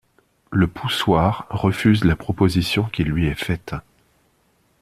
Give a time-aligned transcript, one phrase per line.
[0.51, 3.75] Le Poussoir refuse la proposition qui lui est faite.